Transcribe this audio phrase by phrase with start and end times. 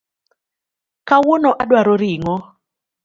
[1.07, 2.35] Kawuono adwaro ring’o